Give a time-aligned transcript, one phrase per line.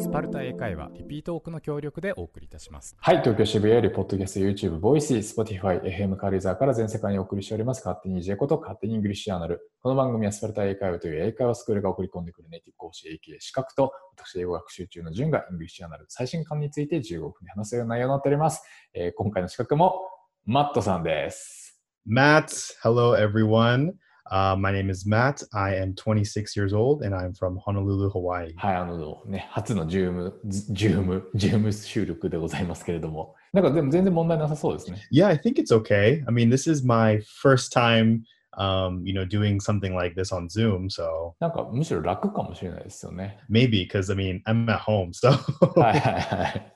[0.00, 9.60] スパルタ英会話リピートークの協力でお送りいたしますはい、東京渋谷より、ポッドキャスト、YouTube、 Voicy、Spotify、FM カルイザーから全世界にお送りしております、勝手に EJ こと勝手に English Journal。
[9.82, 18.62] この番組はスパルタ英会話という英会話スクールが送り込んでくるネイティブ講師 AK 資格と、私、英語学習中の順が English Journal 最新刊について15分で話すような内容になっております。
[18.94, 20.00] えー今回の資格も、
[20.46, 21.78] マットさんです。
[22.08, 22.46] Matt,
[22.82, 23.92] hello everyone.
[24.31, 25.43] Uh, my name is Matt.
[25.53, 28.53] I am 26 years old and I'm from Honolulu, Hawaii.
[28.57, 34.99] はい、あのね、初のジューム、ズジューム、ジューム収録でございますけれども、なんかでも全然問題なさそうですね。
[35.11, 36.23] Yeah, I think it's okay.
[36.27, 38.23] I mean, this is my first time,
[38.57, 40.89] um, you know, doing something like this on Zoom.
[40.89, 43.37] So なんかむしろ楽かもしれないですよね。
[43.47, 45.11] maybe because I mean, I'm at home.
[45.13, 45.29] So
[45.79, 46.71] はいはいはい。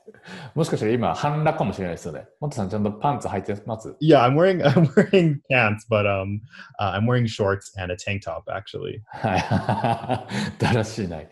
[0.55, 2.27] もしかしたら今、半裸かもしれないですよね。
[2.41, 6.41] モットさんちゃんとパンツ履いてます yeah, I'm wearing I'm wearing pants, but um,
[6.80, 9.00] uh, I'm wearing shorts and a tank top actually.
[9.06, 10.27] は
[10.58, 10.58] い。
[10.58, 11.28] だらしない。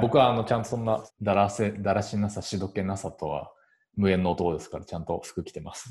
[0.00, 3.50] 僕はあのちゃんとそんなだらせ、だらしなさ、しどけなさとは
[3.96, 5.90] 無縁の男ですから、ちゃんと服着てます。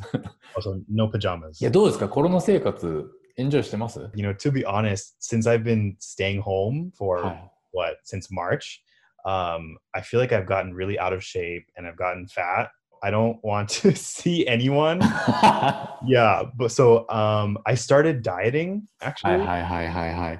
[0.55, 1.61] Also, no pajamas.
[1.61, 7.51] いや、どうですかコロナ生活、エンジョイしてます You know, to be honest, since I've been staying home for はい。
[7.71, 8.81] what since March.
[9.24, 12.70] Um, I feel like I've gotten really out of shape and I've gotten fat.
[13.02, 15.00] I don't want to see anyone.
[16.06, 19.44] Yeah, but so um, I started dieting はい actually.
[19.46, 20.34] はいはいはいはい。
[20.34, 20.38] い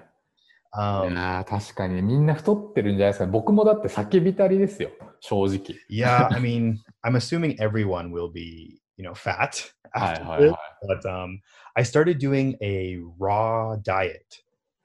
[0.77, 3.27] Um, やー確かにみんな太ってるんじゃないですか。
[3.27, 4.91] 僕もだって叫びたりですよ、
[5.21, 5.77] 正直。
[5.89, 10.97] yeah, I mean, I'm assuming everyone will be, you know, fat はい after はいは this,
[10.97, 10.99] い。
[11.01, 11.39] but um,
[11.75, 14.19] I started doing a raw diet.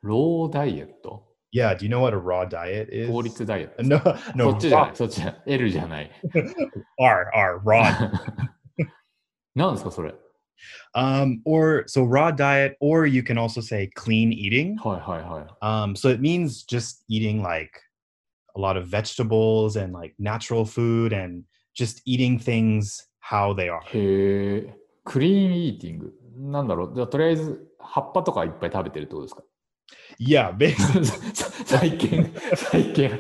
[0.04, 3.10] ローダイエット Yeah, do you know what a raw diet is?
[3.10, 3.84] 効率ダイエット。
[3.84, 5.42] No, そ no, っちじゃな raw, い、そっちじゃない。
[5.48, 6.12] L じ ゃない。
[7.00, 8.12] R, R, raw.
[9.56, 10.14] 何ですか、それ。
[10.94, 14.78] um, or so raw diet, or you can also say clean eating.
[14.84, 15.48] はいはいはい。
[15.62, 17.80] Um, so it means just eating like
[18.56, 21.44] a lot of vegetables and like natural food and
[21.74, 23.82] just eating things how they are.
[23.94, 26.14] へえ、クリーンイーティング。
[26.38, 26.96] なんだろう。
[26.96, 29.44] じゃあ、とりあえず、葉っぱとかいっぱい食べてるってことですか
[30.19, 31.05] Yeah, basically
[31.65, 33.11] 最近、最近、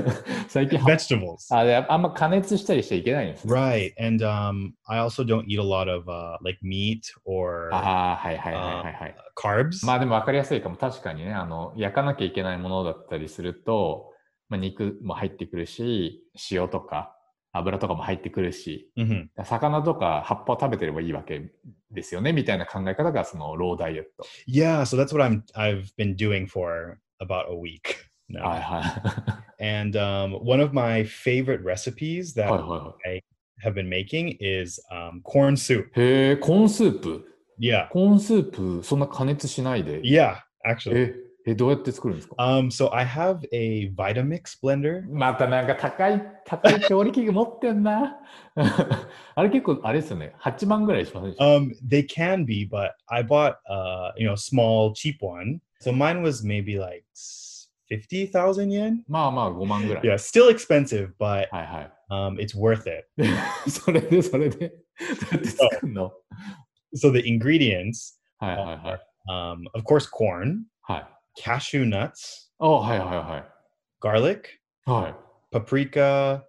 [0.48, 1.54] 最近、vegetables.
[1.54, 3.52] あであんま加熱したりしちゃいけないんですね。
[3.52, 3.92] Right.
[3.98, 9.16] And um, I also don't eat a lot of uh, like meat or ああ、はいはいはいはいはい。
[9.36, 9.84] carbs.
[9.84, 10.76] まあでも分かりやすいかも。
[10.76, 14.12] 確かにね、あの、焼かなきゃいけないものだったりすると、
[14.48, 17.16] まあ、肉も入ってくるし、塩とか
[17.56, 19.28] 油とかも入ってくるし、Mhm.
[19.44, 21.50] 魚とか葉っぱを食べてればいいわけ
[21.90, 24.24] ですよね、みたいな考え方がそのローダイエット。
[24.48, 27.80] Yeah, so that's what I'm I've been doing for about a week
[28.28, 28.42] now.
[28.42, 29.80] はいはい。
[29.80, 33.24] And um, one of my favorite recipes はい that はいはい。
[33.64, 35.88] have been making is um, corn soup.
[35.94, 37.24] へえ、コーンスープ。
[37.60, 37.88] Yeah.
[37.90, 40.00] コーンスープ、そんな加熱しないで。
[40.02, 41.14] Yeah, actually.
[41.45, 45.03] え、え、どうやって作るんですか Um, so I have a Vitamix blender.
[45.09, 48.17] またなんか高い、高い調理器具持ってんな。
[49.35, 50.33] あれ結構、あれですよね。
[50.41, 55.59] 8万ぐらいしませんでした Um, they can be, but I bought uh, you know, small cheap one.
[55.81, 59.03] So mine was maybe like s- 50,000 yen.
[59.07, 60.03] まあまあ5万ぐらい。
[60.03, 61.91] Yeah, still expensive, but はいはい。
[62.11, 63.07] um, it's worth it.
[63.17, 63.27] で
[63.69, 64.69] それで、それで、どう
[65.31, 66.11] やって作るの
[66.95, 68.99] So the ingredients, はいはいはい。
[69.29, 70.59] um, of course, corn, はい。
[71.36, 73.44] Cashew nuts, あはいはいは
[74.00, 74.42] garlic,
[74.86, 74.90] い。
[74.90, 75.14] はい。
[75.54, 76.42] paprika,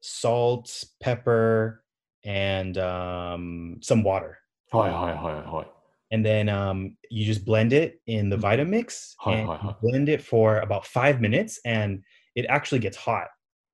[0.00, 0.64] salt,
[1.00, 1.82] pepper,
[2.24, 4.36] and um, some water.
[4.72, 5.66] はいはいはいはい。
[6.12, 8.40] and then um, you just blend it in the Mhm.
[8.42, 9.76] Vitamix Hi, and hi, you hi.
[9.82, 12.02] blend it for about five minutes, and
[12.36, 13.28] it actually gets hot.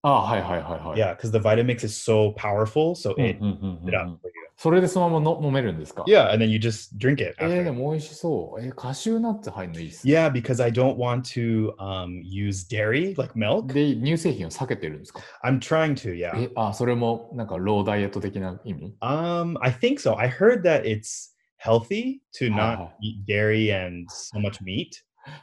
[0.04, 0.98] あはいはいはいはい。
[0.98, 4.28] Yeah, because the Vitamix is so powerful, so うん it うんうんうん it う up ん for
[4.28, 4.41] you.
[4.62, 7.34] それでそのままの飲めるんですか Yeah, and then you just drink it.
[7.40, 7.64] えー、After.
[7.64, 8.64] でも美味しそう。
[8.64, 10.06] えー、カシューナッツ入るのいいっす。
[10.06, 13.72] Yeah, because I don't want to um, use dairy like milk.
[13.72, 16.14] で、乳製品を避けてるんですか I'm trying to.
[16.14, 16.44] Yeah.
[16.44, 20.16] え、あ、それもなんかローダイエット的な意味 Um, I think so.
[20.16, 22.88] I heard that it's healthy to not hi.
[23.02, 24.90] eat dairy and so much meat.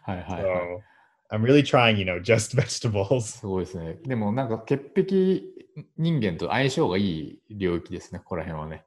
[0.04, 0.84] はいはい So はい。
[1.32, 3.20] I'm really trying, you know, just vegetables.
[3.24, 3.98] すごいですね。
[4.06, 5.42] でもなんか潔癖
[5.98, 8.86] 人間と相性がいい領域ですね、ここら辺はね。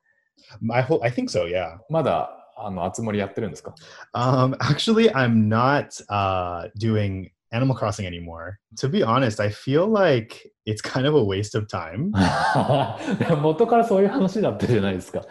[0.72, 1.04] I hope.
[1.04, 1.46] I think so.
[1.46, 1.78] Yeah.
[1.90, 3.76] まだ、あの、あつ森やってるんですか
[4.16, 8.60] Um, actually, I'm not uh, doing Animal Crossing anymore.
[8.80, 12.12] To be honest, I feel like it's kind of a waste of time.
[13.42, 15.24] 元からそういう話だったじゃないですか。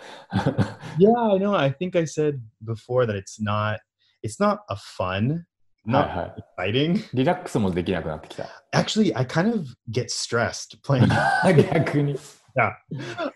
[0.99, 1.55] yeah, I know.
[1.56, 3.79] I think I said before that it's not
[4.23, 5.43] it's not a fun
[5.87, 6.73] not はいはい。
[6.73, 7.05] exciting.
[7.14, 8.47] リラックスもできなくなってきた。
[8.73, 11.08] Actually, I kind of get stressed playing.
[11.75, 12.17] 逆に。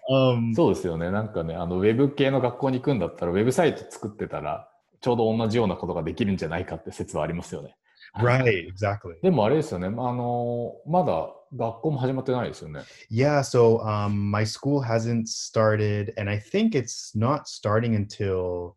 [0.09, 1.11] Um, そうですよね。
[1.11, 4.69] なんかね、あの、ウェブ系の学校に行くんだったら、ウェブサイト作ってたら、
[5.01, 7.75] ちょうど同じようなことができるんじゃないかって説はありますよね。
[8.17, 9.21] right, exactly.
[9.21, 9.87] でもあれですよね。
[9.87, 12.81] あの、まだ学校も始まってないですよね。
[13.11, 18.75] Yeah, so um, my school hasn't started, and I think it's not starting until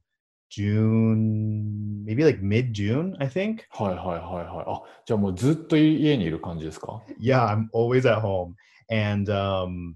[0.51, 3.61] June, maybe like mid June, I think.
[3.71, 4.65] はいはいはいはい。
[4.67, 8.55] あ、じゃあもうずっと家にいる感じですか？Yeah, I'm always at home.
[8.91, 9.95] And um,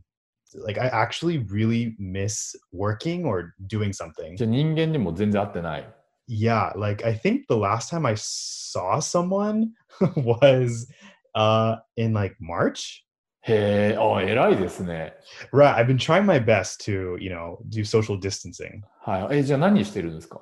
[0.56, 4.36] like, I actually really miss working or doing something.
[4.36, 5.94] じゃあ人間にも全然会ってない。
[6.30, 9.72] Yeah, like, I think the last time I saw someone
[10.18, 10.88] was
[11.36, 13.04] uh, in like March.
[13.48, 15.14] へえ、あ、偉いですね。
[15.54, 15.76] Right.
[15.76, 18.82] I've been trying my best to, you know, do social distancing.
[19.00, 19.38] はい。
[19.40, 20.42] え、じゃあ何してるんですか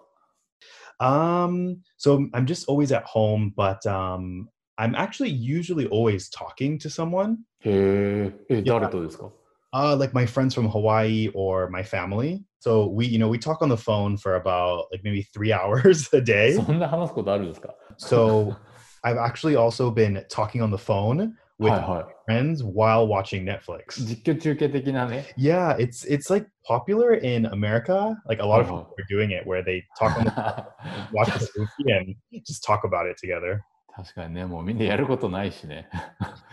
[1.00, 4.48] Um, so I'm just always at home, but um,
[4.78, 9.30] I'm actually usually always talking to someone, へえ、え、誰とですか
[9.74, 12.44] uh, like my friends from Hawaii or my family.
[12.60, 16.10] So we, you know, we talk on the phone for about like maybe three hours
[16.14, 16.56] a day.
[16.56, 18.56] そんな話すことあるんですか So
[19.04, 21.18] I've actually also been talking on the phone
[21.58, 24.02] はい with は friends while watching Netflix.
[24.02, 24.06] い。
[24.08, 25.26] 実況中継的なね。
[25.38, 28.16] Yeah, it's it's like popular in America.
[28.28, 28.84] Like a lot of Uh-huh.
[28.84, 30.66] people are doing it where they talk on the
[31.14, 32.16] watch the movie and
[32.46, 33.60] just talk about it together.
[33.96, 35.88] 確かにね、もうみんなやることないしね。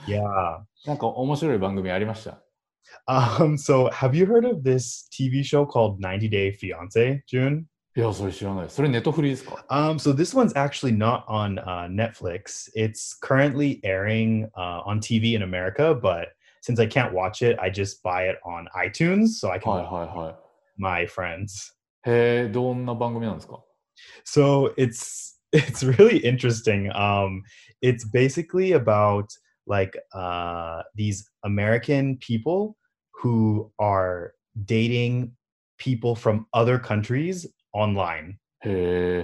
[0.07, 0.21] Yeah.
[0.87, 2.39] なんか面白い番組ありました。
[3.09, 7.67] Um, so have you heard of this TV show called 90 Day Fiance, June?
[7.95, 8.71] いや、それ知らない。
[8.71, 12.71] それネットフリーですか Um, so this one's actually not on uh, Netflix.
[12.75, 16.29] It's currently airing uh, on TV in America, but
[16.63, 19.85] since I can't watch it, I just buy it on iTunes so I can はい
[19.85, 20.35] watch はいはい。
[20.79, 21.75] my friends.
[22.07, 23.61] へえ、どんな番組なんですか
[24.25, 26.91] So it's it's really interesting.
[26.95, 27.43] Um,
[27.83, 29.27] it's basically about
[29.68, 32.78] like uh, these American people
[33.14, 34.34] who are
[34.66, 35.34] dating
[35.78, 38.40] people from other countries online.
[38.64, 39.24] Eh.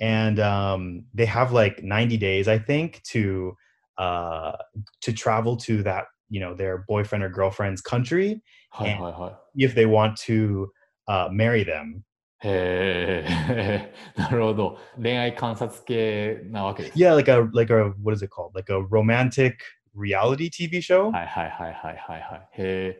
[0.00, 3.54] And um, they have like 90 days, I think, to
[3.98, 4.56] uh,
[5.02, 9.32] to travel to that you know their boyfriend or girlfriend's country hi, hi, hi.
[9.56, 10.68] if they want to
[11.06, 12.02] uh, marry them
[12.44, 12.48] い。
[12.48, 13.92] へえ。
[14.16, 14.78] なるほど。
[15.00, 16.98] 恋愛観察系なわけです。
[16.98, 19.56] yeah like a like a what is it called like a romantic
[19.96, 22.48] reality tv show はいはいはいはいはいはい。
[22.52, 22.96] へ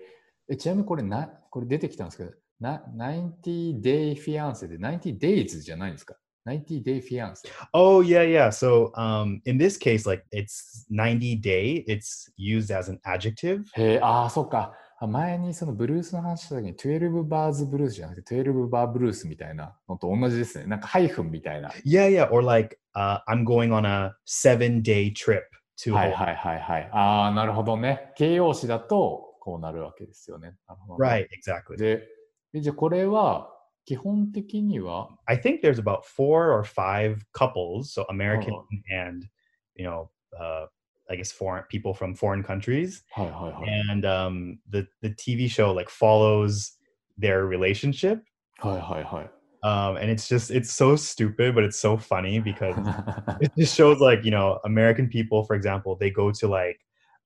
[0.49, 0.57] ええ。
[0.57, 7.43] ちなみにこれな、これ出てきたんですけど、な90 Day Fiance で90 Days じゃないんですか ?90 Day Fiance。
[7.73, 12.99] oh yeah yeah so um, in this case like it's 90 day it's used as an
[13.07, 14.73] adjective へえ、ああ、そっか。
[15.01, 20.67] あ前にそのブルースの話した時に12バーズブルースじゃなくて12バーブルースみたいなのと同じですね。
[20.67, 21.71] なんかハイフンみたいな。
[21.85, 25.43] yeah yeah or like uh, i'm going on a seven day trip
[25.77, 26.91] to はい.はいはいはい。
[26.93, 28.13] ああ、なるほどね。
[28.17, 30.55] 形容詞だとこうなるわけですよね。
[30.99, 32.07] right exactly で、
[32.55, 33.51] えじゃあこれは
[33.85, 38.65] 基本的には、I think there's about four or five couples, so American Oh.
[38.91, 39.27] and
[39.75, 40.09] you know,
[40.41, 40.69] uh,
[41.11, 43.65] I guess foreign people from foreign countries, hi, hi, hi.
[43.67, 46.73] and um, the the TV show like follows
[47.19, 48.23] their relationship.
[48.61, 49.29] Hi, hi, hi.
[49.63, 52.77] Um, and it's just it's so stupid, but it's so funny because
[53.41, 56.79] it just shows like you know American people, for example, they go to like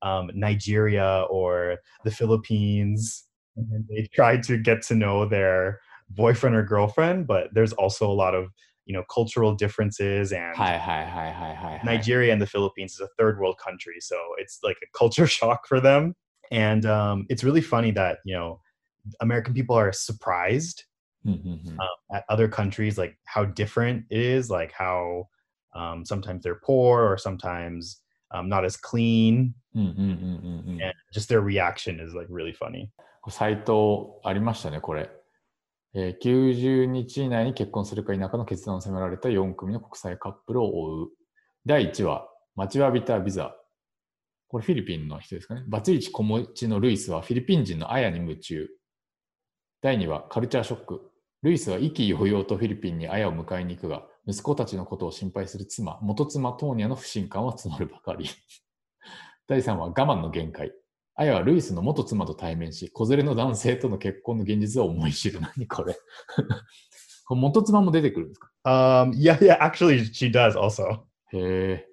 [0.02, 3.24] um, Nigeria or the Philippines,
[3.56, 8.12] and they try to get to know their boyfriend or girlfriend, but there's also a
[8.12, 8.50] lot of
[8.87, 11.85] you know cultural differences and はいはいはいはいはいはい。
[11.85, 15.67] Nigeria and the Philippines is a third world country, so it's like a culture shock
[15.67, 16.15] for them.
[16.51, 18.59] And um, it's really funny that you know
[19.21, 20.85] American people are surprised
[21.25, 25.27] うんうんうん um, at other countries, like how different it is, like how
[25.73, 31.99] um, sometimes they're poor or sometimes um, not as clean, うんうんうんうんうん and just their reaction
[31.99, 32.89] is like really funny.
[33.29, 35.09] サイトありましたね、これ。
[36.00, 41.08] えー90日以内に結婚するか否かの決断を迫られた4組の国際カップルを追う。
[41.66, 43.56] 第1話、待ちわびたビザ。
[44.46, 45.64] これフィリピンの人ですかね。
[45.66, 48.68] バツイチ子持ちのルイスはフィリピン人のアヤに夢中。
[49.82, 51.10] 第2話、カルチャーショック。
[51.42, 58.28] ルイスは意気揚々とフィリピンにアヤを迎えに行くが、息子たちのことを心配する妻、元妻トーニャの不信感は募るばかり。
[59.48, 60.72] 第3話、我慢の限界。
[61.20, 65.40] アヤはルイスの元妻と対面し、子連れの男性との結婚の現実を思い知る。
[65.40, 65.98] 何これ
[67.26, 71.00] これ元妻も出てくるんですか？Um, yeah, yeah, actually, she does also.
[71.32, 71.88] へえ。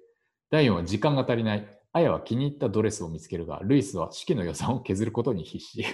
[0.48, 1.66] 第4話、時間が足りない。
[1.92, 5.84] アヤは気に入ったドレスを見つけるが、ルイスは式の予算を削ることに必死。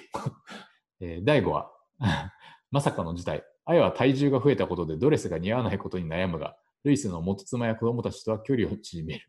[1.01, 1.71] えー第5話、
[2.71, 3.43] まさかの事態。
[3.65, 9.27] アヤは体重が増えたことでドレスが似合わないことに悩むが、ルイスの元妻や子供たちとは距離を縮める。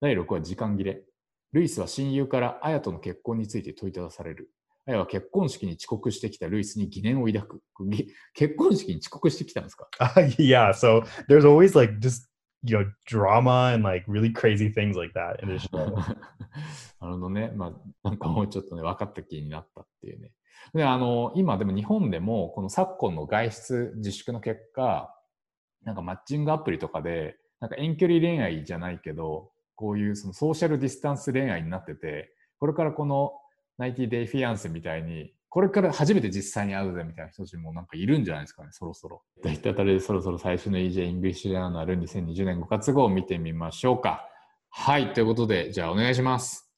[0.00, 1.02] 第6話、時間切れ。
[1.52, 4.50] ルイスは親友からアヤとの結婚について問いただされる。
[4.86, 7.62] アヤは結婚式に遅刻してきたルイスに疑念を抱く。
[7.88, 12.28] ぎ結婚式に遅刻してきたんですか？Uh, yeah, so there's always like just
[12.62, 15.94] you know drama and like really crazy things like that in this show.
[17.00, 17.52] なるほどね。
[17.54, 20.32] まあ、なんかもうちょっとね、分かった気になったっていうね。
[20.74, 25.12] で、あの、今でも日本でも、この昨今の外出自粛の結果、
[25.82, 33.32] なんかマッチングアプリとかで、なんか遠距離恋愛じゃないけど、こういうそのソーシャルディスタンス恋愛になってて、これからこの
[33.78, 39.22] 90 Day Fiance みたいに、これから初めて実際に会うぜみたいな人たちもなんかいるんじゃないですかね、そろそろ。
[39.42, 44.28] といったあたりでそろそろ最初の EJ イングリッシュジャーナル2020年5月号を見てみましょうか。
[44.70, 46.70] はい、ということで、じゃあお願いします。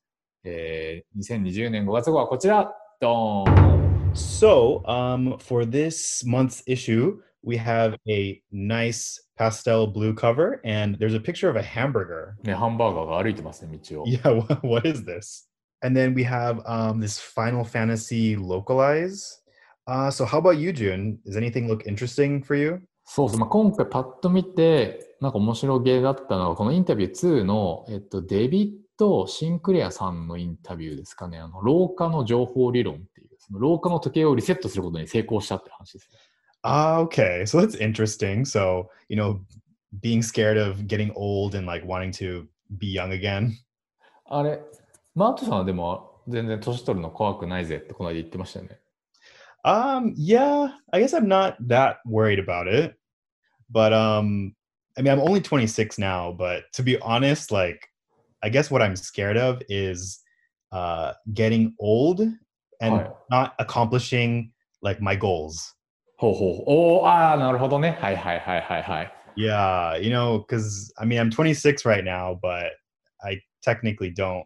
[0.44, 2.72] えー、2020年5月号はこちら。
[3.00, 3.78] ドーン
[4.14, 11.14] So, um, for this month's issue, we have a nice pastel blue cover, and there's
[11.14, 12.34] a picture of a hamburger.
[12.42, 14.06] ね、ハンバーガーが歩いてますね、道を。
[14.06, 15.46] Yeah, wha- what is this?
[15.80, 19.40] And then we have um, this Final Fantasy localize.
[19.86, 21.18] Uh, so, how about you, June?
[21.24, 22.82] Does anything look interesting for you?
[23.04, 31.38] そうそう、まあ、今回パッと見て、なんか面白げだったのは、このインタビュー2の、えっと、デビッド・シンクレアさんのインタビューですかね。
[31.38, 36.18] あの、老化の情報理論っていう、その老化の時計をリセットすることに成功したって話ですね。
[36.63, 37.45] Ah, okay.
[37.45, 38.45] So that's interesting.
[38.45, 39.45] So, you know,
[40.01, 43.57] being scared of getting old and like wanting to be young again.
[44.25, 44.59] あれ、
[45.15, 48.79] マートさんはでも、全然年取るの怖くないぜってこの間言ってましたよね。
[49.65, 52.95] Um, yeah, I guess I'm not that worried about it.
[53.69, 54.55] But um,
[54.97, 57.87] I mean, I'm only 26 now, but to be honest, like,
[58.43, 60.19] I guess what I'm scared of is
[60.71, 62.21] uh getting old
[62.81, 64.51] and はい not accomplishing
[64.81, 65.75] like my goals.
[66.18, 66.64] ほうほう。
[66.66, 67.96] おーああ、なるほどね。
[68.00, 69.12] はいはいはいはいはい。
[69.36, 72.72] Yeah, you know, because I mean, I'm 26 right now, but
[73.22, 74.44] I technically don't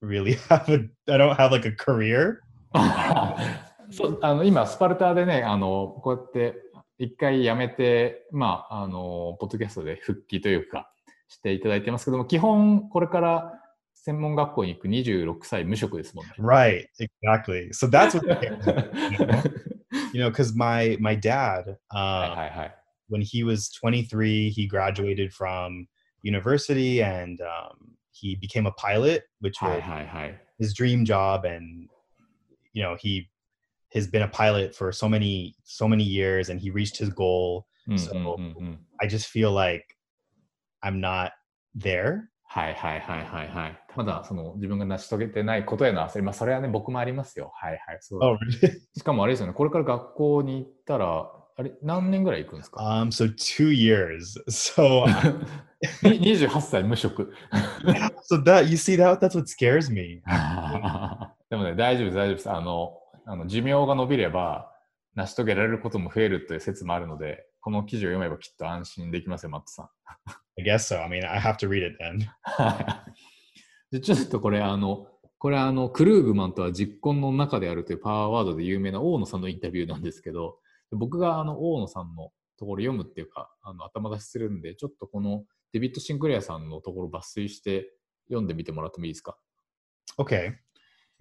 [0.00, 2.40] really have a, I don't have like a career.
[3.92, 6.56] そうあの今、スパルタでね、あのこうやって
[6.98, 10.90] 一回辞めて、まあ、あのポッドキャストで復帰というか、
[11.28, 13.60] していただいてますけども、基本、これから
[13.94, 16.32] 専門学校に行く26歳無職ですもんね。
[16.38, 17.68] Right, exactly.
[17.72, 18.26] So that's what
[20.12, 22.72] you know, because my my dad, uh, hi, um, hi, hi.
[23.08, 25.86] when he was 23, he graduated from
[26.22, 29.82] university and um, he became a pilot, which was
[30.58, 31.44] his dream job.
[31.44, 31.88] And
[32.72, 33.28] you know, he
[33.92, 37.66] has been a pilot for so many so many years, and he reached his goal.
[37.88, 38.76] Mm, so mm, mm, mm.
[39.00, 39.96] I just feel like
[40.82, 41.32] I'm not
[41.74, 43.78] there はいはいはいはいはい。
[43.94, 47.52] まだその自分が成し遂げてないことへの焦り、まあそれはね、僕もありますよ。
[47.54, 47.98] はいはい。
[48.00, 48.72] そう Oh, really?
[48.98, 54.42] しかもあれですよね、これから学校に行ったら、あれ、何年ぐらい行くんですか？Um, so two years.
[54.48, 55.06] So,
[56.02, 57.32] に ?28 歳無職。
[58.28, 60.20] so that you see that that's what scares me.
[61.50, 62.50] でもね、大丈夫です、大丈夫です。
[62.50, 64.72] あの、あの寿命が伸びれば、
[65.14, 69.88] 成し遂げられることも増えるという説もあるので、この記事を読めばきっと安心できますよ、マットさん。
[70.58, 71.02] I guess so.
[71.02, 72.26] I mean, I have to read it then.
[73.90, 80.58] でちょっとこれ、あの、これあの、クルーグマンとは実婚の中であるというパワーワードで有名な大野さんのインタビューなんですけど、
[80.92, 87.92] 僕があの大野さんのところ読むっていうか、あの頭出しするんで、ちょっとこのデビッド・シンクレアさんのところ抜粋して
[88.28, 89.38] 読んでみてもらってもいいですか
[90.18, 90.54] ？Okay.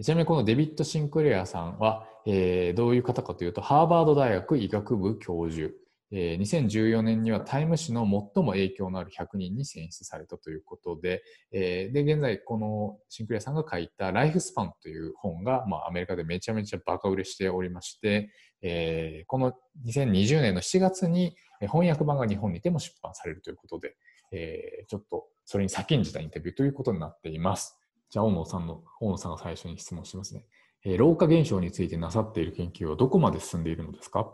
[0.01, 5.73] ちなみにこのデビッド・シンクレアさんは、えーどういう方かというと、ハーバード大学医学部教授、
[6.11, 19.53] え2014年にはタイム誌の最も影響のある100人に選出されたということで、えで、現在このシンクレアさんが書いた Lifespan という本が、まあ、アメリカでめちゃめちゃバカ売れしておりまして、えこの
[19.85, 23.95] 2020年の7月に翻訳版が日本にても出版されるということで、
[24.31, 27.77] えちょっとそれに先んじたインタビューということになっています。
[28.09, 30.45] じゃあ、大野さんの、大野さんが最初に質問しますね。
[30.83, 34.33] え老化現象についてなさっている研究はどこまで進んでいるのですか？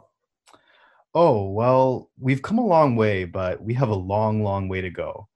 [1.16, 4.90] Oh, well, we've come a long way, but we have a long, long way to
[4.90, 5.28] go.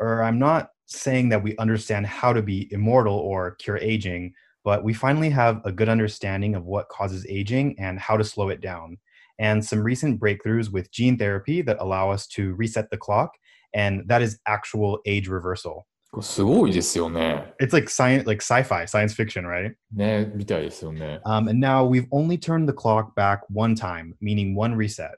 [0.00, 4.84] Or I'm not saying that we understand how to be immortal or cure aging, but
[4.84, 8.60] we finally have a good understanding of what causes aging and how to slow it
[8.60, 8.98] down.
[9.38, 13.32] And some recent breakthroughs with gene therapy that allow us to reset the clock,
[13.74, 15.86] and that is actual age reversal.
[16.11, 17.53] これすごいですよね。
[17.61, 19.75] It's like science, like sci-fi, science fiction, right?
[19.95, 21.21] ね、みたいですよね。
[21.25, 25.11] Um, and now we've only turned the clock back one time, meaning one reset.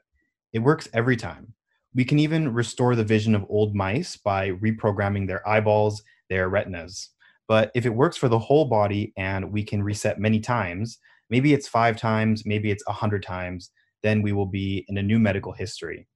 [0.52, 1.54] It works every time.
[1.96, 7.10] We can even restore the vision of old mice by reprogramming their eyeballs, their retinas.
[7.48, 11.52] But if it works for the whole body and we can reset many times, maybe
[11.52, 13.70] it's five times, maybe it's a hundred times,
[14.02, 16.06] then we will be in a new medical history.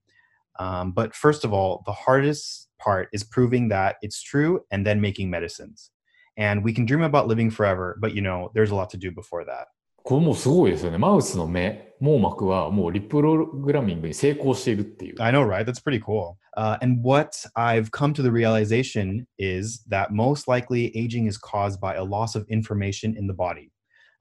[0.59, 5.01] Um, but first of all, the hardest part is proving that it's true and then
[5.01, 5.91] making medicines.
[6.37, 9.11] And we can dream about living forever, but you know, there's a lot to do
[9.11, 9.67] before that.
[10.05, 10.97] これもうすごいですよね。
[10.97, 15.21] マウスの目、網膜はもうリプログラミングに成功しているっていう。
[15.21, 15.65] I know, right?
[15.65, 16.37] That's pretty cool.
[16.57, 21.79] Uh, and what I've come to the realization is that most likely aging is caused
[21.79, 23.71] by a loss of information in the body,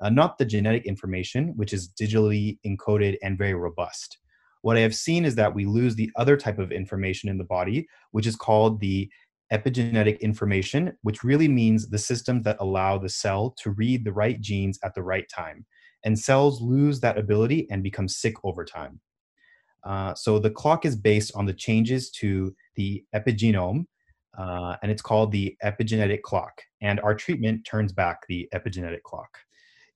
[0.01, 4.17] uh, not the genetic information, which is digitally encoded and very robust.
[4.62, 7.44] What I have seen is that we lose the other type of information in the
[7.44, 9.10] body, which is called the
[9.52, 14.40] epigenetic information, which really means the systems that allow the cell to read the right
[14.40, 15.66] genes at the right time.
[16.04, 19.00] And cells lose that ability and become sick over time.
[19.84, 23.84] Uh, so the clock is based on the changes to the epigenome,
[24.38, 26.62] uh, and it's called the epigenetic clock.
[26.80, 29.38] And our treatment turns back the epigenetic clock.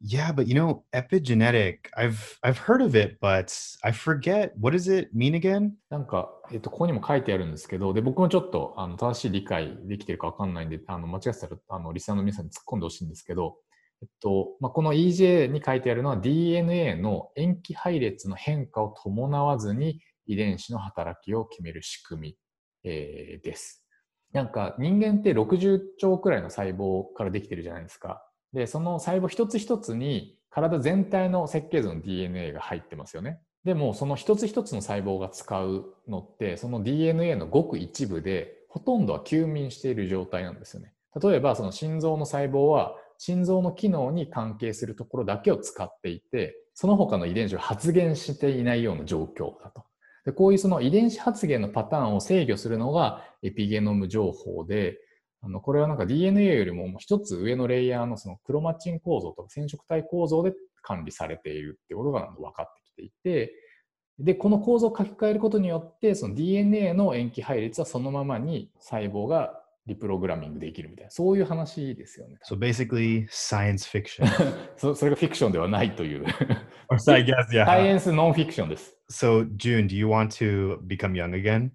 [0.02, 3.50] Yeah, but you know, epigenetic, I've I've heard of it, but
[3.82, 5.72] I forget what does it mean again?
[5.88, 13.56] なんか、えっと、ここにも書いてあるんですけど、で、僕もちょっと、あの、正しい理解できてるかわかんないんで、あの、間違ってたら、あの、リスナーの皆さんに突っ込んでほしいんですけど、
[14.02, 22.36] えっと、まあ、この EJ に書いてあるのは DNA の塩基配列の変化を伴わずに遺伝子の働きを決める仕組み、
[22.84, 23.82] えーです。
[24.32, 28.22] なんか人間って60兆くらいの細胞からできてるじゃないですか。
[28.56, 33.38] で、その細胞一つ一つに体全体の設計図の DNA が入ってますよね。
[33.64, 40.94] でもその一つ一つの細胞が使うのってその DNA のごく一部でほとんどは休眠している状態なんですよね。
[41.22, 49.84] 例えばその心臓の細胞は心臓の機能に関係するところだけを使っていてその他の遺伝子を発現していないような状況だと。
[50.25, 54.96] でこういうその遺伝子発現のパターンを制御するのがエピゲノム情報で
[55.46, 63.54] あのこれはなんか DNA よりも一つ上のレイヤーのそのクロマチン構造とか染色体構造で管理されているってことが分かってきていて
[64.18, 72.38] でこの構造を書き換えることによってその DNA の塩基配列はそのままに細胞がリプログラミングできるみたいなそういう話ですよね。
[72.44, 74.26] So basically, science fiction.
[74.76, 76.25] そそれがフィクションではないという
[76.99, 77.86] so I guess, サイ yeah.
[77.86, 78.97] エンスノンフィクションです。
[79.12, 81.71] So June, do you want to become young again?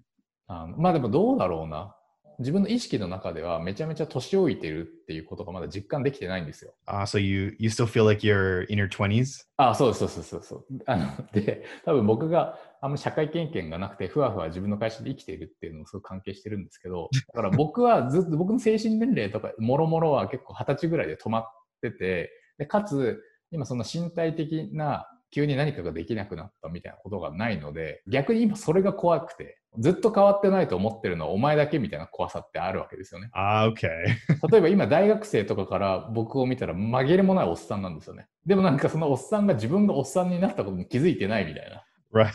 [0.46, 1.96] あのまあでもどうだろうな。
[2.42, 6.74] 自分の意識の中ではめちゃめちゃ年老いてるっていうことがまだ実感できてないんですよ。
[6.86, 9.44] Uh, so you you still feel like you're in your 20s?
[9.56, 10.84] あそうそうそうそうです。
[10.86, 21.44] あので、多分僕があんま社会経験がなくて、ふわふわ自分の会社で生きているっていうのもすごく関係してるんですけど、だから僕はずっと僕の精神年齢とか、もろもろは結構二十歳ぐらいで止まっ
[21.80, 33.30] てて、でかつ、今その身体的な急に何かができなくなったみたいなことがないので、逆に今それが怖くて、ずっと変わってないと思ってるのはお前だけみたいな怖さってあるわけですよね。
[33.34, 33.88] Ah, okay.
[34.52, 38.26] 例えば今大学生とかから僕を見たら紛れもないおっさんなんですよね。
[38.44, 41.82] でもなんかそのおっさんが自分がおっさんになったことに気づいてないみたいな。
[42.12, 42.28] right.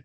[0.00, 0.04] っ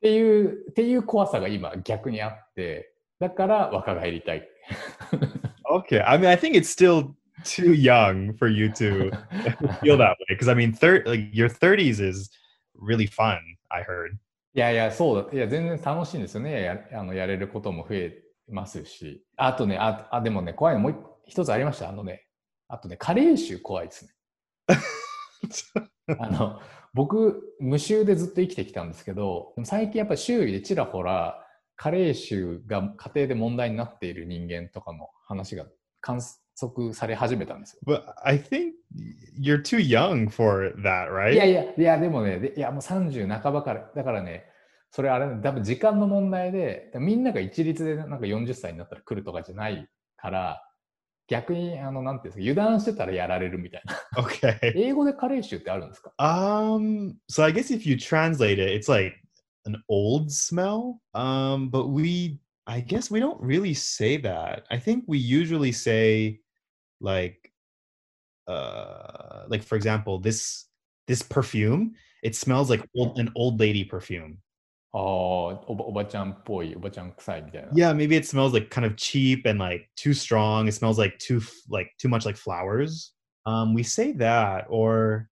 [0.00, 4.48] ていう、っていう怖さが今逆にあって、だから若返りたい。
[5.72, 6.02] Okay.
[6.06, 9.10] I mean, I think it's still too young for you to
[9.82, 12.30] feel that way because I mean, thir- like your 30s is
[12.74, 13.38] really fun.
[13.70, 14.18] I heard.
[14.54, 15.36] いやいや、そうだ。
[15.36, 16.62] いや、全然楽しいんですよね。
[16.62, 19.24] やあのやれることも増えますし。
[19.36, 20.92] あとね、あ、あでもね、怖いのもう
[21.26, 21.88] 一一つありました？
[21.88, 22.26] あのね、
[22.68, 24.12] あとね、加齢臭怖いですね。
[26.18, 26.60] あの
[26.94, 35.66] 僕、無臭でずっと生きてきたんですけど、最近やっぱり周囲でちらほら、加齢臭が家庭で問題になっている人間とかの話が
[36.02, 36.20] 観
[36.60, 37.80] 測され始めたんですよ。
[37.86, 38.72] But I think
[39.40, 41.34] you're too young for that, い right?
[41.34, 44.44] やいや、いや、でもね、でいや、もう30半ばから、だからね、
[44.90, 50.62] それあれ、多分時間の問題で、みんなが一律でなんか40歳になったら来るとかじゃないから、
[51.28, 54.22] 逆に、あの、なんていうんですか、油断してたらやられるみたいな。
[54.22, 54.58] Okay.
[54.76, 59.16] 英語で加齢臭ってあるんですか？Um, so I guess if you translate it, it's like
[59.64, 60.98] an old smell.
[61.14, 64.66] Um, but we, I guess we don't really say that.
[64.70, 66.40] I think we usually say
[67.00, 67.52] like
[68.46, 70.66] uh like for example, this
[71.08, 74.38] this perfume, it smells like old, an old lady perfume.
[74.94, 75.64] Oh,
[77.74, 80.68] yeah, maybe it smells like kind of cheap and like too strong.
[80.68, 83.12] It smells like too like too much like flowers.
[83.46, 85.28] Um, we say that or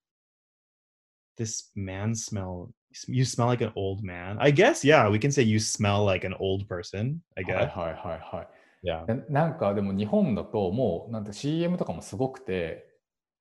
[1.37, 2.73] this man smell
[3.09, 4.37] You smell like an old man.
[4.41, 7.19] I guess yeah, we can say you smell like an old person.
[7.37, 8.49] I はい guess はいはいはい。
[8.85, 9.07] yeah.
[9.31, 12.87] ななんかでも日本だともうなんて CM とかもすごくて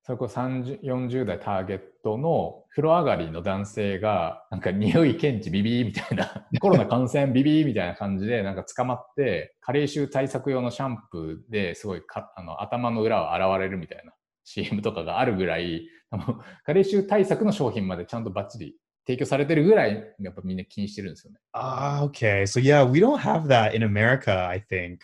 [0.04, 15.88] それこそ30 40代ターゲットの風呂上がりの男性がなんか匂い検知ビビーみたいな コロナ感染ビビーみたいな感じでなんか捕まって加齢臭対策用のシャンプーですごいかあの頭の裏を洗われるみたいな CM とかがあるぐらい
[16.64, 18.76] 加齢臭対策の商品までちゃんとバッチリ
[19.07, 21.38] 提供されてるぐらい、やっぱみんな気にしてるんですよね。
[21.53, 22.47] Ah, okay.
[22.47, 25.01] So yeah, we don't have that in America, I think.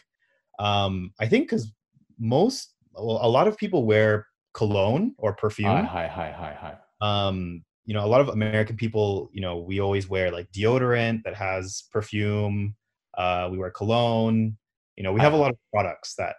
[0.59, 1.73] Um, I think because
[2.19, 5.69] most, well, a lot of people wear cologne or はい perfume.
[5.69, 6.81] はいはいはいはい。
[7.01, 11.23] Um, you know, a lot of American people, you know, we always wear like deodorant
[11.25, 12.75] that has perfume.
[13.17, 14.57] Uh, we wear cologne.
[14.98, 16.36] You know, we have a lot of products that,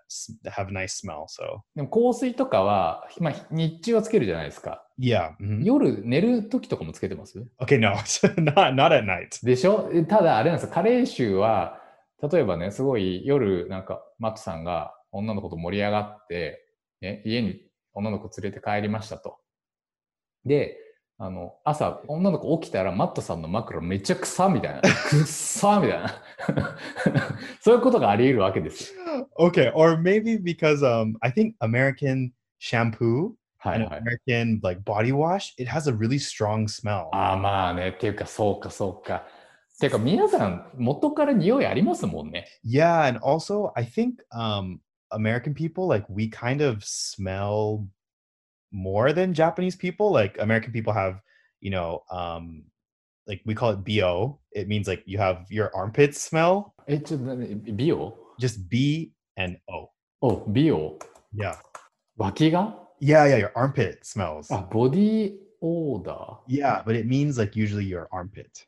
[0.50, 1.26] have nice smell.
[1.28, 4.82] So でも香水とかは、まあ、日中はつけるじゃないですか。
[4.98, 5.36] yeah.
[5.38, 5.62] mhm.
[5.62, 7.92] 夜寝る時とかもつけてます？Okay, no,
[8.50, 9.44] not not at night.
[9.44, 9.90] でしょ？
[9.92, 11.80] えただあれなんですよ、加齢臭は、
[12.30, 16.64] 例えばね、すごい夜、なんか、マットさんが女の子と盛り上がって、
[17.02, 17.60] ね、家に
[17.92, 19.36] 女の子連れて帰りましたと。
[20.46, 20.78] で、
[21.18, 24.80] あの、朝、女の子起きたら、マットさんの枕めっちゃ臭みたいな。
[24.82, 26.14] くっさみたいな。
[27.60, 29.28] そういうことがあり得るわけですよ。
[29.38, 34.02] Okay, or maybe because um, I think American shampoo はいはい。
[34.28, 37.08] American like body wash, it has a really strong smell.
[37.12, 37.88] ああ、まあね。
[37.88, 39.26] っていうか、そうか、そうか。
[39.80, 42.46] ていうか、皆さん、元から匂いありますもんね。
[42.64, 47.86] Yeah, and also I think um American people like we kind of smell
[48.71, 50.11] more than Japanese people.
[50.11, 51.21] Like American people have,
[51.59, 52.63] you know, um
[53.27, 54.39] like we call it BO.
[54.51, 56.73] It means like you have your armpits smell.
[56.87, 59.89] え、ちょっとね、美容 Just B and O.
[60.21, 60.97] お、美容
[61.35, 61.55] Yeah.
[62.17, 64.53] 脇が Yeah, yeah, your armpit smells.
[64.53, 68.65] あ、ボディオーダ Yeah, but it mees like usually your armpit.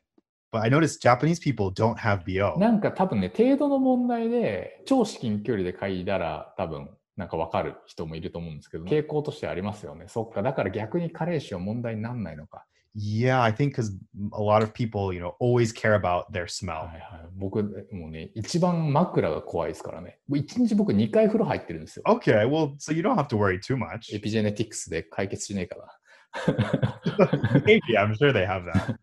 [0.52, 2.54] But I noticed Japanese people don't have ー。
[2.54, 2.58] BO.
[2.58, 6.88] なんか多分ね、程度の問題で、超至近距離で嗅いだら多分、
[7.19, 10.05] なんかわかる人もいると思うんですけど、傾向としてありますよね。
[10.07, 12.65] そっか、だから逆に加齢臭は問題にならないのか。
[12.95, 13.91] Yeah, I think because
[14.33, 16.85] a lot of people, you know, always care about their はい smell.
[16.85, 17.29] はい。
[17.35, 20.19] 僕、もうね、一番枕が怖いですからね。
[20.29, 22.03] もう一日僕2回風呂入ってるんですよ。
[22.07, 24.15] Okay, well, so you don't have to worry too much.
[24.15, 25.99] エピジェネティクスで解決しねえかな。
[27.65, 28.95] Maybe I'm sure they have that.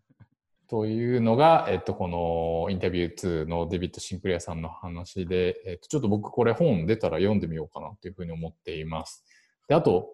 [0.69, 9.23] というのが、えっと、このインタビュー2のデビッド・シンクレアさんの話で、えっと、ちょっと僕これ本出たら読んでみようかなというふうに思っています。
[9.67, 10.09] で、あと、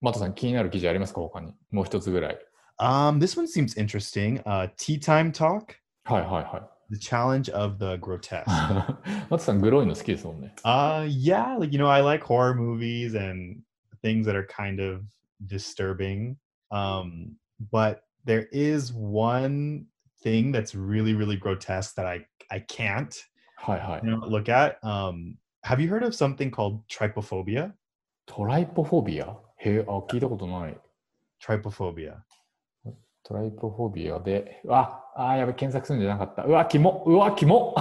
[0.00, 1.54] マトさん気になる記事ありますか他に。
[1.70, 2.38] もう一つぐらい。
[2.80, 4.40] Um, this one seems interesting.
[4.44, 8.44] Uh, tea time talk: はいはいは the challenge of the grotesque.
[8.44, 9.26] い。
[9.28, 10.54] マトさんグロいの好きですもんね。
[10.64, 13.60] uh, yeah, like you know, I like horror movies and
[14.02, 15.02] things that are kind of
[15.46, 16.36] disturbing.
[16.70, 17.36] Um,
[17.72, 19.86] but there is one
[20.22, 23.16] thing that's really, really grotesque that I I can't
[24.28, 24.76] look at.
[24.84, 27.72] Um, have you heard of something called trypophobia?
[28.26, 30.78] トライポフォビアへえ、あ、聞いたことない。
[31.40, 31.62] トライ
[33.50, 36.42] ポフォビアで、うわ、あーやべ、検索するんじゃなかった。
[36.42, 37.74] うわ、キモ、うわ、キモ。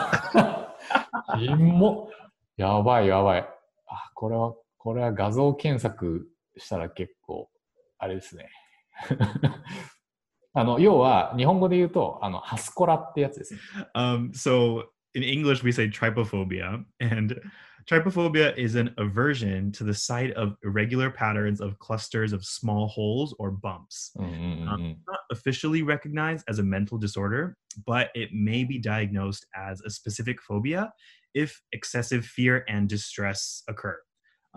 [1.38, 2.10] キモ。
[2.55, 3.41] やばい、やばい。
[3.88, 7.49] あ、これは、これは画像検索したら結構、
[7.99, 8.49] あれですね。
[10.57, 13.61] あの、要は、日本語で言うと、あの、ハスコラってやつですね。
[13.94, 17.40] Um, so in English, we say trypophobia, and
[17.87, 23.35] trypophobia is an aversion to the sight of irregular patterns of clusters of small holes
[23.38, 24.12] or bumps.
[24.16, 24.98] うんうんうんうん。
[25.07, 30.40] Not officially recognized as a mental disorder, but it may be diagnosed as a specific
[30.40, 30.92] phobia
[31.35, 33.98] if excessive fear and distress occur.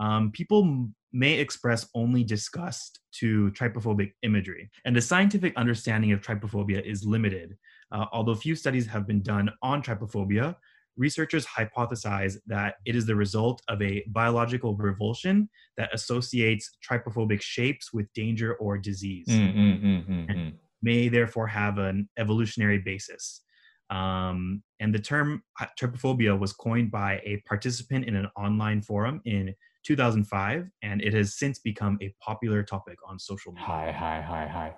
[0.01, 4.69] um, people may express only disgust to trypophobic imagery.
[4.85, 7.55] And the scientific understanding of trypophobia is limited.
[7.91, 10.55] Uh, although few studies have been done on trypophobia,
[10.97, 17.93] researchers hypothesize that it is the result of a biological revulsion that associates trypophobic shapes
[17.93, 20.53] with danger or disease mm, mm, mm, mm, mm.
[20.81, 23.41] may therefore have an evolutionary basis.
[23.89, 29.21] Um, and the term uh, trypophobia was coined by a participant in an online forum
[29.25, 29.53] in
[29.87, 33.65] 2005, and it has since become a popular topic on social media.
[33.65, 34.77] はいはいはいはい。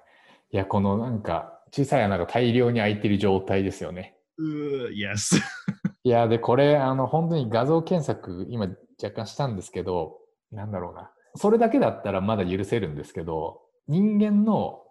[0.52, 4.16] いや、このなんか、小さい穴が大量に開いてる状態ですよね。
[4.40, 5.40] Uh, yes.
[6.04, 8.68] いや、で、これ、あの、本当に画像検索、今
[9.02, 10.20] 若干したんですけど、
[10.52, 11.12] なんだろうな。
[11.36, 14.84] それだけだったらまだ許せるんですけど、人間の、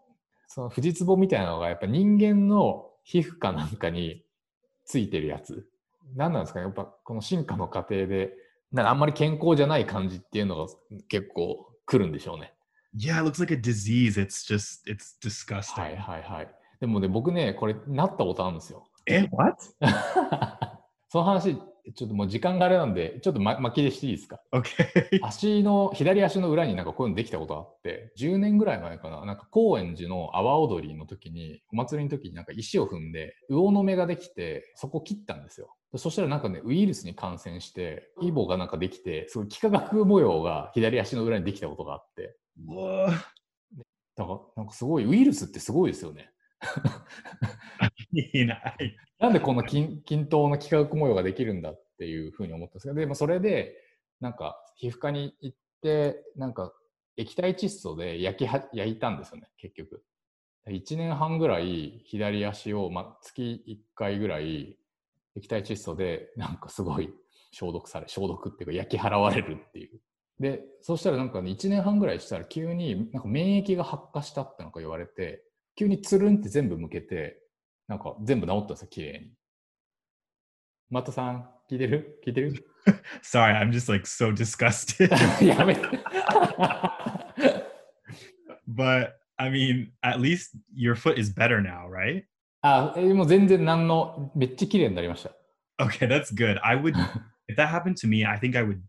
[0.48, 4.24] その、フジツボみたいなのが、やっぱ人間の皮膚かなんかに
[4.84, 5.68] ついてるやつ。
[6.16, 8.32] 何なんですかねやっぱ、この進化の過程で、
[8.72, 10.72] なんかあんまり健康じゃない感じっていうのが
[11.08, 12.52] 結構来るんでしょうね。
[12.94, 14.16] yeah, it looks like a disease.
[14.18, 15.82] It's just, it's disgusting.
[15.82, 16.48] はいはいはい。
[16.80, 18.84] でもね、僕ね、これ、なったことあるんですよ。
[19.06, 19.56] Eh, what?
[21.08, 21.56] その話、
[21.94, 25.18] ちょっともう時間があれなんで、ちょっと、ま、巻きでしていいですか？Okay.
[25.22, 35.74] 足の、左足の裏になんかこういうのできたことあって、10年ぐらい前かな、なんか高円寺の阿波踊りの時に、お祭りの時になんか石を踏んで、魚の目ができて、そこ切ったんですよ。
[35.96, 42.36] そしたらなんかね、ウイルスに感染して、イボがなんかできて、すごい幾何学模様が左足の裏にできたことがあって、
[42.68, 43.10] Whoa.
[44.14, 46.30] だからなんかすごい、ウイルスってすごいですよね。
[47.78, 53.76] I mean, I, なんでこの均均等の幾何学模様ができるんだっていうふうに思ったんですけど、でもそれで、
[54.20, 56.72] なんか皮膚科に行って、なんか
[57.16, 60.02] 液体窒素で焼きは焼いたんですよね、結局。
[60.68, 64.78] 1年半ぐらい左足を、ま、月1回ぐらい
[65.36, 67.12] 液体窒素でなんかすごい
[67.50, 70.00] 消毒され、消毒っていうか焼き払われるっていう。
[70.40, 77.38] で、そしたらなんかね、1年半ぐらいしたら急になんか免疫が発火したってなんか言われて、急につるんって全部向けて、
[77.88, 79.32] なんか全部治ったんですよ、綺麗に。
[80.90, 82.66] マットさん、聞いてる聞いてる
[83.22, 85.08] sorry, I'm just like so disgusted.
[85.44, 85.80] やめて。
[88.68, 92.24] but I mean, at least your foot is better now, right?
[92.62, 95.30] あ、えもう全然何の、めっちゃ綺麗になりました。
[95.82, 96.60] Okay, that's good.
[96.62, 96.94] I would,
[97.48, 98.80] if that happened to me, I think I would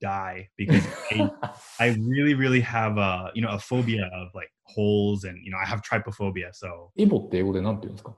[0.00, 1.30] die because I,
[1.78, 5.58] I really, really have a, you know, a phobia of like holes and, you know,
[5.58, 6.52] I have trypophobia.
[6.52, 8.14] So, イボって英語で何て言うんですか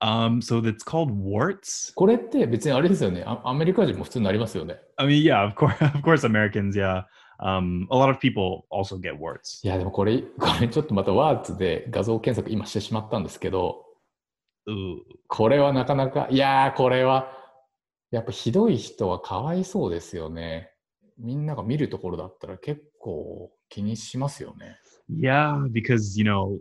[0.00, 1.92] um, so that's called warts.
[1.94, 3.22] これって別にあれですよね。
[3.26, 4.78] アアメリカ人も普通になりますよね。
[4.96, 7.04] I mean, yeah, of course, of course, Americans, yeah.
[7.38, 9.64] Um, a lot of people also get warts.
[9.66, 13.84] いや、でもこれ、これちょっとまたワーツで画像検索今してしまったんですけど.
[15.28, 17.30] これはなかなか、いやー、これは、
[18.10, 20.70] やっぱひどい人はかわいそうですよね。
[21.18, 24.76] みんなが見るところだったら結構気にしますよね。
[25.10, 26.58] Yeah, because, you know,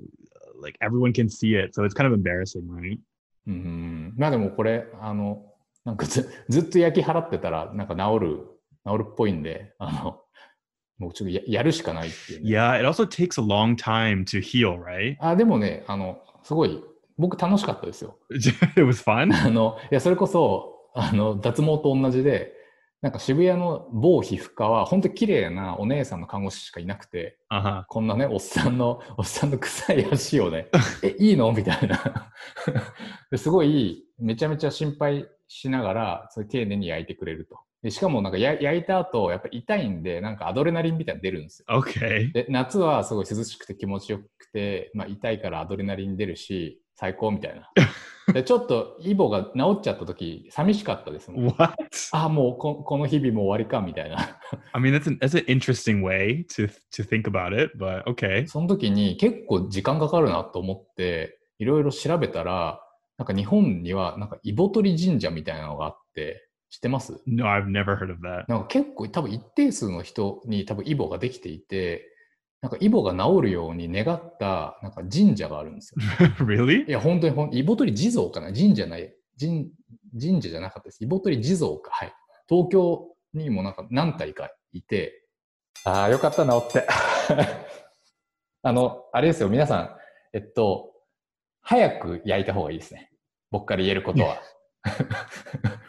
[0.62, 1.74] like everyone can see it.
[1.74, 3.00] So it's kind of embarrassing, right?
[3.48, 4.14] うん。
[4.18, 5.46] まあでもこれ、あの、
[5.84, 8.38] なんかずずっと焼き払ってたら、なんか治る、
[8.86, 10.22] 治るっぽいんで、あの、
[10.98, 12.50] もうちょっとややるしかないっていう、ね。
[12.50, 15.18] Yeah, it also takes a long time to heal, right?
[15.20, 16.84] あ、でもね、あの、すごい、
[17.18, 18.18] 僕楽しかったですよ。
[18.32, 19.34] it was fun?
[19.34, 22.55] あの、いや、それこそ、あの、脱毛と同じで、
[23.06, 27.84] なんか渋谷の某皮膚科は、本当に綺麗なお姉さんの看護師しかいなくて、Uh.
[27.88, 30.70] こんなね、おっさんの、 おっさんの臭い足をね、
[31.04, 31.52] え、いいの？
[31.52, 32.32] みたいな。
[33.30, 37.60] ですごい、めちゃめちゃ心配しながら、それ丁寧に焼いてくれると。
[37.86, 41.66] でしかもなんかや焼いた後、やっぱ痛いんで、なんかアドレナリンみたいなの出るんですよ。
[41.70, 42.34] Okay.
[42.34, 47.70] で、夏はすごい涼しくて気持ちよくて、まあ痛いからアドレナリン出るし、最高みたいな。
[48.34, 51.46] で、ちょっとイボが治っちゃった時、寂しかったですもん。
[51.46, 51.76] What?
[52.12, 54.40] あ、もうここの日々もう終わりか、みたいな。
[54.74, 58.48] I mean, that's an that's an interesting way to to think about it, but okay.
[58.48, 62.82] その時に結構時間かかるなと思って、いろいろ調べたら、
[63.20, 66.45] なんか日本にはなんかイボ取り神社みたいなのがあって、
[66.76, 68.44] 知ってます？No, I've never heard of that.
[68.50, 72.12] なんか結構多分一定数の人に多分イボができていて、
[72.62, 76.02] なんかイボが治るように願ったなんか神社があるんですよ。
[76.46, 76.86] really?
[76.86, 78.52] いや、本当にほん、イボ取り地蔵かな？
[78.52, 79.16] 神社ない。
[79.40, 79.72] 神
[80.20, 81.02] 神社じゃなかったです。
[81.02, 81.92] イボ取り地蔵か。
[81.92, 82.14] はい。
[82.50, 85.24] 東京にもなんか何体かいて。
[85.86, 86.86] ああ、よかった、治って。
[88.64, 89.96] あの、あれですよ、皆さん。
[90.34, 90.92] えっと、
[91.62, 93.12] 早く焼いた方がいいですね。
[93.50, 94.42] 僕から言えることは。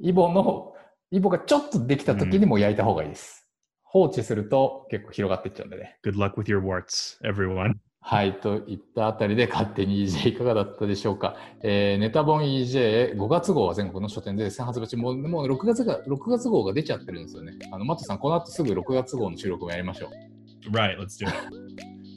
[0.00, 0.74] イボの、
[1.10, 3.48] イボがちょっとできた時にもう焼いた方がいいです。
[3.82, 5.98] 放置すると結構広がっていっちゃうんでね。
[6.04, 7.74] Good luck with your warts, everyone.
[8.00, 11.36] はい、といったあたりで勝手に EJ いかがだったでしょうか。
[11.62, 17.58] えーネタ本 EJ5 月号は全国の書店で絶賛発売中、もうもう6月が、6月号が出ちゃってるんですよね。
[17.72, 20.70] あの、マットさん、この後すぐ6月号の収録もやりましょう。
[20.70, 21.34] Right, let's do it.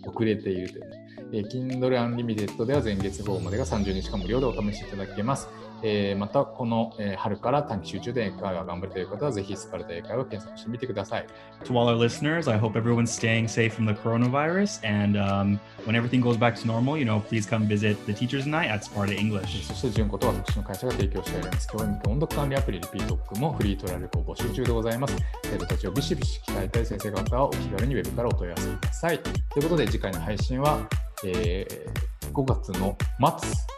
[0.08, 0.98] 遅れているというね。
[1.34, 5.50] えー Kindle Unlimited では前月号までが30日間無料でお試しいただけます。
[5.84, 11.28] えーまた、この、えー春から短期集中で英会話頑張りという方は、ぜひスパルタ英会話を検索してみてください。
[11.66, 14.82] To all our listeners, I hope everyone's staying safe from the coronavirus.
[14.86, 18.46] And um, when everything goes back to normal, you know, please come visit the teachers
[18.46, 19.64] and I at Sparta English.
[19.68, 21.68] そして、純子と私の会社が提供しております。
[21.68, 25.16] 教員向け音読管理アプリリピートックもフリートラルを募集中でございます。
[25.44, 29.20] 生徒たちをビシビシ鍛えたい先生方はお気軽にウェブからお問い合わせください。
[29.20, 30.80] ということで、次回の配信は、
[31.26, 32.98] えー5月の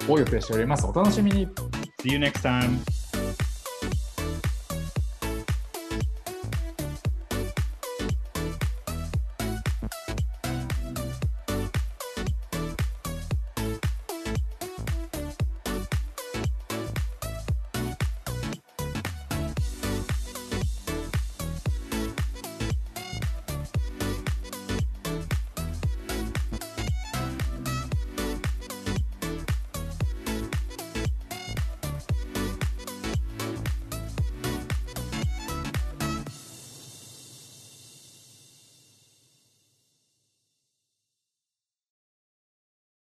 [0.05, 0.85] 末を予定しております。
[0.85, 1.47] お楽しみに。
[2.03, 2.83] See you next time.